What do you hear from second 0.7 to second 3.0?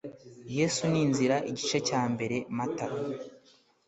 ni inzira igice cya mbere mata